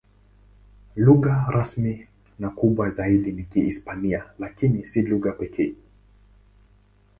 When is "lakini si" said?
4.39-5.01